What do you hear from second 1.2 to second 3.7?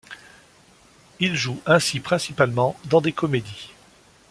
joue ainsi principalement dans des comédies.